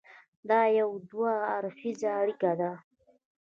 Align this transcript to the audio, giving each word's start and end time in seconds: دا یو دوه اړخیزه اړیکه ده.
دا 0.49 0.61
یو 0.79 0.89
دوه 1.09 1.33
اړخیزه 1.55 2.09
اړیکه 2.21 2.51
ده. 2.59 2.71